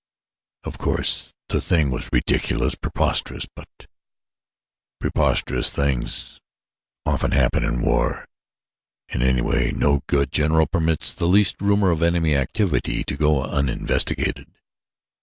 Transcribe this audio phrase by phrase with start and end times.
[0.63, 3.69] Of course the thing was ridiculous preposterous but
[4.99, 6.39] preposterous things
[7.05, 8.25] often happen in war;
[9.09, 14.49] and anyway no good general permits the least rumor of enemy activity to go uninvestigated.